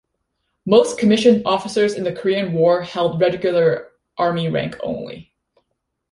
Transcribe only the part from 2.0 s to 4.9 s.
the Korean War held Regular Army rank